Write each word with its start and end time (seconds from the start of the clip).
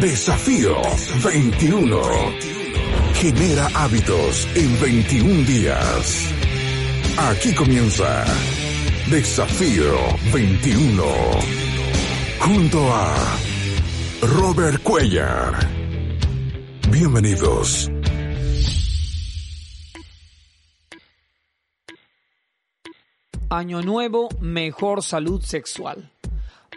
Desafío 0.00 0.80
21. 1.22 2.00
Genera 3.16 3.68
hábitos 3.74 4.48
en 4.54 4.80
21 4.80 5.44
días. 5.44 6.32
Aquí 7.18 7.54
comienza 7.54 8.24
Desafío 9.10 9.92
21. 10.32 11.02
Junto 12.38 12.94
a 12.94 13.14
Robert 14.22 14.82
Cuellar. 14.82 15.68
Bienvenidos. 16.90 17.90
Año 23.50 23.82
nuevo, 23.82 24.30
mejor 24.40 25.02
salud 25.02 25.42
sexual. 25.42 26.10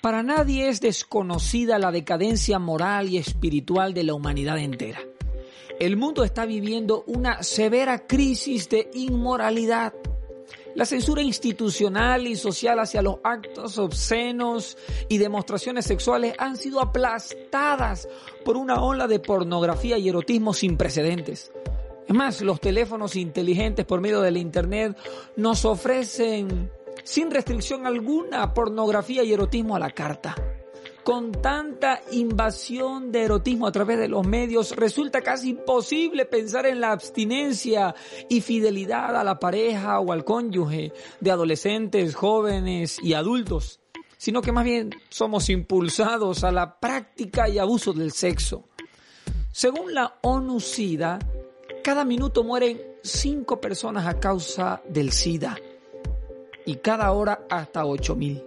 Para 0.00 0.22
nadie 0.22 0.68
es 0.68 0.80
desconocida 0.80 1.78
la 1.78 1.90
decadencia 1.90 2.58
moral 2.58 3.08
y 3.08 3.18
espiritual 3.18 3.94
de 3.94 4.04
la 4.04 4.14
humanidad 4.14 4.58
entera. 4.58 5.00
El 5.80 5.96
mundo 5.96 6.24
está 6.24 6.46
viviendo 6.46 7.04
una 7.06 7.42
severa 7.42 8.06
crisis 8.06 8.68
de 8.68 8.90
inmoralidad. 8.94 9.92
La 10.74 10.84
censura 10.84 11.22
institucional 11.22 12.26
y 12.26 12.36
social 12.36 12.78
hacia 12.78 13.02
los 13.02 13.16
actos 13.24 13.78
obscenos 13.78 14.76
y 15.08 15.18
demostraciones 15.18 15.86
sexuales 15.86 16.34
han 16.38 16.56
sido 16.56 16.80
aplastadas 16.80 18.08
por 18.44 18.56
una 18.56 18.82
ola 18.82 19.06
de 19.06 19.18
pornografía 19.18 19.98
y 19.98 20.08
erotismo 20.08 20.52
sin 20.52 20.76
precedentes. 20.76 21.50
Es 22.06 22.14
más, 22.14 22.40
los 22.42 22.60
teléfonos 22.60 23.16
inteligentes 23.16 23.84
por 23.84 24.00
medio 24.00 24.20
del 24.20 24.36
Internet 24.36 24.96
nos 25.36 25.64
ofrecen 25.64 26.70
sin 27.06 27.30
restricción 27.30 27.86
alguna 27.86 28.52
pornografía 28.52 29.22
y 29.22 29.32
erotismo 29.32 29.76
a 29.76 29.78
la 29.78 29.92
carta. 29.92 30.34
Con 31.04 31.30
tanta 31.30 32.00
invasión 32.10 33.12
de 33.12 33.22
erotismo 33.22 33.68
a 33.68 33.72
través 33.72 33.98
de 33.98 34.08
los 34.08 34.26
medios, 34.26 34.74
resulta 34.74 35.20
casi 35.20 35.50
imposible 35.50 36.26
pensar 36.26 36.66
en 36.66 36.80
la 36.80 36.90
abstinencia 36.90 37.94
y 38.28 38.40
fidelidad 38.40 39.14
a 39.14 39.22
la 39.22 39.38
pareja 39.38 40.00
o 40.00 40.10
al 40.10 40.24
cónyuge 40.24 40.92
de 41.20 41.30
adolescentes, 41.30 42.16
jóvenes 42.16 42.98
y 43.00 43.14
adultos, 43.14 43.78
sino 44.16 44.42
que 44.42 44.50
más 44.50 44.64
bien 44.64 44.90
somos 45.08 45.48
impulsados 45.48 46.42
a 46.42 46.50
la 46.50 46.80
práctica 46.80 47.48
y 47.48 47.58
abuso 47.58 47.92
del 47.92 48.10
sexo. 48.10 48.68
Según 49.52 49.94
la 49.94 50.18
ONU-SIDA, 50.22 51.20
cada 51.84 52.04
minuto 52.04 52.42
mueren 52.42 52.82
cinco 53.04 53.60
personas 53.60 54.06
a 54.06 54.18
causa 54.18 54.82
del 54.88 55.12
SIDA 55.12 55.56
y 56.66 56.76
cada 56.76 57.10
hora 57.12 57.46
hasta 57.48 57.84
8.000. 57.84 58.44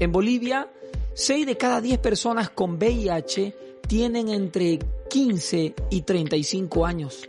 En 0.00 0.10
Bolivia, 0.10 0.68
6 1.14 1.46
de 1.46 1.56
cada 1.56 1.80
10 1.80 1.98
personas 1.98 2.50
con 2.50 2.74
VIH 2.74 3.54
tienen 3.86 4.28
entre 4.28 4.78
15 5.08 5.74
y 5.90 6.02
35 6.02 6.86
años. 6.86 7.28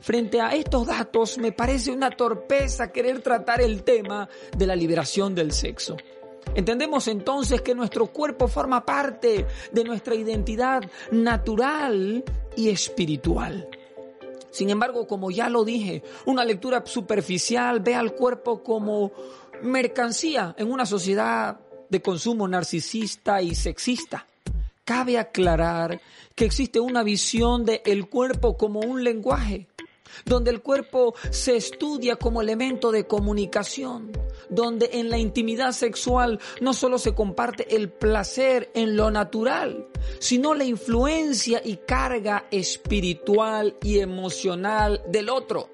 Frente 0.00 0.40
a 0.40 0.54
estos 0.54 0.86
datos, 0.86 1.36
me 1.38 1.52
parece 1.52 1.90
una 1.90 2.10
torpeza 2.10 2.92
querer 2.92 3.22
tratar 3.22 3.60
el 3.60 3.82
tema 3.82 4.28
de 4.56 4.66
la 4.66 4.76
liberación 4.76 5.34
del 5.34 5.52
sexo. 5.52 5.96
Entendemos 6.54 7.08
entonces 7.08 7.60
que 7.60 7.74
nuestro 7.74 8.06
cuerpo 8.06 8.46
forma 8.46 8.86
parte 8.86 9.46
de 9.72 9.84
nuestra 9.84 10.14
identidad 10.14 10.82
natural 11.10 12.24
y 12.56 12.68
espiritual. 12.68 13.68
Sin 14.56 14.70
embargo, 14.70 15.06
como 15.06 15.30
ya 15.30 15.50
lo 15.50 15.64
dije, 15.64 16.02
una 16.24 16.42
lectura 16.44 16.82
superficial 16.86 17.80
ve 17.80 17.94
al 17.94 18.14
cuerpo 18.14 18.62
como 18.62 19.12
mercancía 19.62 20.54
en 20.58 20.70
una 20.70 20.86
sociedad 20.86 21.60
de 21.88 22.02
consumo 22.02 22.48
narcisista 22.48 23.42
y 23.42 23.54
sexista. 23.54 24.26
Cabe 24.84 25.18
aclarar 25.18 26.00
que 26.34 26.44
existe 26.44 26.80
una 26.80 27.02
visión 27.02 27.64
del 27.64 27.80
el 27.84 28.08
cuerpo 28.08 28.56
como 28.56 28.80
un 28.80 29.02
lenguaje, 29.02 29.66
donde 30.24 30.50
el 30.50 30.62
cuerpo 30.62 31.14
se 31.30 31.56
estudia 31.56 32.16
como 32.16 32.40
elemento 32.40 32.92
de 32.92 33.06
comunicación, 33.06 34.12
donde 34.48 34.90
en 34.92 35.10
la 35.10 35.18
intimidad 35.18 35.72
sexual 35.72 36.38
no 36.60 36.72
solo 36.72 36.98
se 36.98 37.14
comparte 37.14 37.74
el 37.74 37.88
placer 37.88 38.70
en 38.74 38.96
lo 38.96 39.10
natural, 39.10 39.88
sino 40.20 40.54
la 40.54 40.64
influencia 40.64 41.60
y 41.64 41.78
carga 41.78 42.46
espiritual 42.50 43.76
y 43.82 43.98
emocional 43.98 45.02
del 45.08 45.28
otro. 45.28 45.68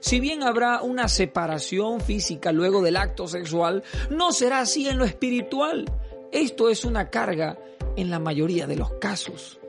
Si 0.00 0.18
bien 0.18 0.42
habrá 0.42 0.82
una 0.82 1.08
separación 1.08 2.00
física 2.00 2.52
luego 2.52 2.82
del 2.82 2.96
acto 2.96 3.28
sexual, 3.28 3.84
no 4.10 4.32
será 4.32 4.60
así 4.60 4.88
en 4.88 4.98
lo 4.98 5.04
espiritual. 5.04 5.84
Esto 6.32 6.70
es 6.70 6.84
una 6.84 7.10
carga 7.10 7.58
en 7.96 8.10
la 8.10 8.18
mayoría 8.18 8.66
de 8.66 8.76
los 8.76 8.92
casos. 8.94 9.60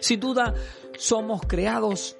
Sin 0.00 0.20
duda, 0.20 0.54
somos 0.96 1.42
creados 1.46 2.16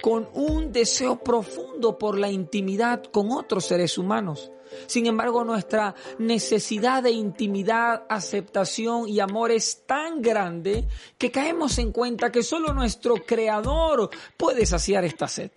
con 0.00 0.28
un 0.32 0.72
deseo 0.72 1.18
profundo 1.18 1.98
por 1.98 2.18
la 2.18 2.30
intimidad 2.30 3.02
con 3.04 3.32
otros 3.32 3.66
seres 3.66 3.98
humanos. 3.98 4.50
Sin 4.86 5.06
embargo, 5.06 5.42
nuestra 5.42 5.96
necesidad 6.18 7.02
de 7.02 7.10
intimidad, 7.10 8.04
aceptación 8.08 9.08
y 9.08 9.18
amor 9.18 9.50
es 9.50 9.84
tan 9.86 10.22
grande 10.22 10.86
que 11.18 11.32
caemos 11.32 11.78
en 11.78 11.90
cuenta 11.90 12.30
que 12.30 12.44
solo 12.44 12.72
nuestro 12.72 13.16
Creador 13.16 14.10
puede 14.36 14.64
saciar 14.66 15.04
esta 15.04 15.26
sed. 15.26 15.50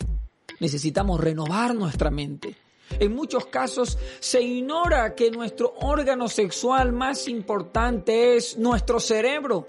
Necesitamos 0.59 1.19
renovar 1.19 1.75
nuestra 1.75 2.09
mente. 2.09 2.55
En 2.99 3.15
muchos 3.15 3.47
casos 3.47 3.97
se 4.19 4.41
ignora 4.41 5.15
que 5.15 5.31
nuestro 5.31 5.73
órgano 5.81 6.27
sexual 6.27 6.91
más 6.91 7.27
importante 7.27 8.35
es 8.35 8.57
nuestro 8.57 8.99
cerebro. 8.99 9.65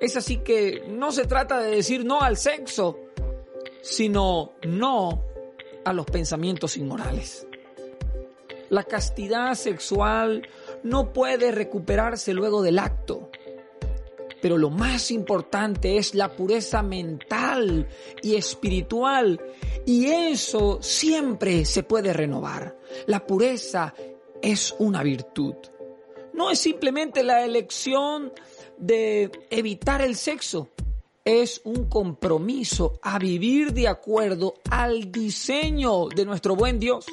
Es 0.00 0.16
así 0.16 0.38
que 0.38 0.84
no 0.88 1.10
se 1.10 1.26
trata 1.26 1.58
de 1.60 1.76
decir 1.76 2.04
no 2.04 2.20
al 2.20 2.36
sexo, 2.36 2.98
sino 3.82 4.52
no 4.62 5.24
a 5.84 5.92
los 5.92 6.06
pensamientos 6.06 6.76
inmorales. 6.76 7.46
La 8.70 8.84
castidad 8.84 9.54
sexual 9.54 10.46
no 10.82 11.12
puede 11.12 11.50
recuperarse 11.50 12.34
luego 12.34 12.62
del 12.62 12.78
acto. 12.78 13.27
Pero 14.40 14.56
lo 14.56 14.70
más 14.70 15.10
importante 15.10 15.96
es 15.96 16.14
la 16.14 16.34
pureza 16.34 16.82
mental 16.82 17.88
y 18.22 18.36
espiritual. 18.36 19.40
Y 19.84 20.06
eso 20.06 20.78
siempre 20.80 21.64
se 21.64 21.82
puede 21.82 22.12
renovar. 22.12 22.76
La 23.06 23.26
pureza 23.26 23.94
es 24.40 24.74
una 24.78 25.02
virtud. 25.02 25.54
No 26.32 26.50
es 26.50 26.60
simplemente 26.60 27.24
la 27.24 27.44
elección 27.44 28.32
de 28.76 29.30
evitar 29.50 30.02
el 30.02 30.16
sexo. 30.16 30.68
Es 31.24 31.60
un 31.64 31.88
compromiso 31.88 33.00
a 33.02 33.18
vivir 33.18 33.72
de 33.72 33.88
acuerdo 33.88 34.54
al 34.70 35.10
diseño 35.10 36.08
de 36.08 36.24
nuestro 36.24 36.56
buen 36.56 36.78
Dios. 36.78 37.06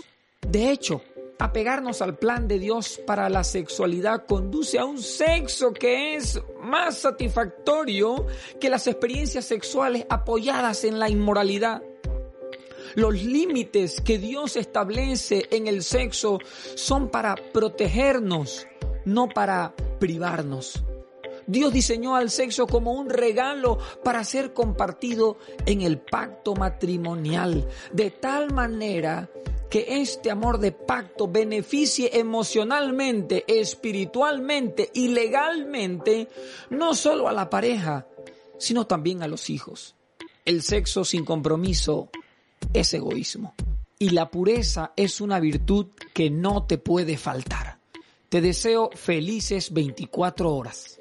De 0.47 0.69
hecho, 0.71 1.01
apegarnos 1.39 2.01
al 2.01 2.17
plan 2.17 2.47
de 2.47 2.59
Dios 2.59 2.99
para 3.05 3.29
la 3.29 3.43
sexualidad 3.43 4.25
conduce 4.25 4.79
a 4.79 4.85
un 4.85 4.99
sexo 4.99 5.73
que 5.73 6.15
es 6.15 6.41
más 6.61 6.97
satisfactorio 6.97 8.25
que 8.59 8.69
las 8.69 8.87
experiencias 8.87 9.45
sexuales 9.45 10.05
apoyadas 10.09 10.83
en 10.83 10.99
la 10.99 11.09
inmoralidad. 11.09 11.81
Los 12.95 13.21
límites 13.23 13.99
que 13.99 14.17
Dios 14.17 14.55
establece 14.55 15.47
en 15.51 15.67
el 15.67 15.83
sexo 15.83 16.39
son 16.75 17.09
para 17.09 17.35
protegernos, 17.35 18.67
no 19.03 19.27
para 19.27 19.73
privarnos. 19.99 20.83
Dios 21.47 21.73
diseñó 21.73 22.15
al 22.15 22.29
sexo 22.31 22.65
como 22.65 22.93
un 22.93 23.09
regalo 23.09 23.77
para 24.03 24.23
ser 24.23 24.53
compartido 24.53 25.37
en 25.65 25.81
el 25.81 25.99
pacto 25.99 26.55
matrimonial, 26.55 27.67
de 27.91 28.11
tal 28.11 28.51
manera 28.51 29.29
que 29.69 30.01
este 30.01 30.31
amor 30.31 30.59
de 30.59 30.71
pacto 30.71 31.27
beneficie 31.27 32.17
emocionalmente, 32.19 33.43
espiritualmente 33.47 34.89
y 34.93 35.09
legalmente 35.09 36.27
no 36.69 36.93
solo 36.93 37.27
a 37.27 37.33
la 37.33 37.49
pareja, 37.49 38.07
sino 38.57 38.87
también 38.87 39.23
a 39.23 39.27
los 39.27 39.49
hijos. 39.49 39.95
El 40.45 40.61
sexo 40.61 41.03
sin 41.03 41.25
compromiso 41.25 42.09
es 42.73 42.93
egoísmo 42.93 43.55
y 43.97 44.09
la 44.09 44.29
pureza 44.29 44.93
es 44.95 45.21
una 45.21 45.39
virtud 45.39 45.87
que 46.13 46.29
no 46.29 46.65
te 46.65 46.77
puede 46.77 47.17
faltar. 47.17 47.79
Te 48.29 48.41
deseo 48.41 48.89
felices 48.93 49.71
24 49.71 50.53
horas. 50.53 50.99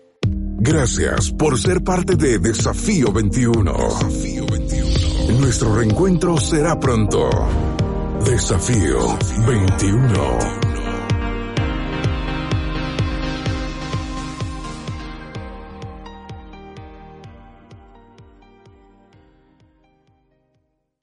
Gracias 0.66 1.30
por 1.32 1.58
ser 1.58 1.82
parte 1.82 2.16
de 2.16 2.38
Desafío 2.38 3.12
21. 3.12 3.72
Desafío 3.72 4.46
21. 4.46 5.40
Nuestro 5.40 5.74
reencuentro 5.74 6.38
será 6.38 6.78
pronto. 6.78 7.28
Desafío 8.24 9.18
21. 9.46 10.63